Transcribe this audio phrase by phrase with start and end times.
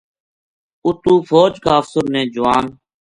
[0.85, 2.65] اُتو فوج کا افسر نے جوان